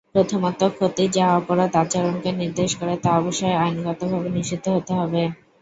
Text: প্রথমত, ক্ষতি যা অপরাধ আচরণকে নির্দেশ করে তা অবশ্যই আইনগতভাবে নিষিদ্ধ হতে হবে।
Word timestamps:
প্রথমত, 0.15 0.61
ক্ষতি 0.71 1.05
যা 1.15 1.25
অপরাধ 1.39 1.71
আচরণকে 1.81 2.29
নির্দেশ 2.41 2.71
করে 2.79 2.95
তা 3.03 3.09
অবশ্যই 3.19 3.59
আইনগতভাবে 3.63 4.29
নিষিদ্ধ 4.37 4.65
হতে 4.69 4.93
হবে। 4.95 5.21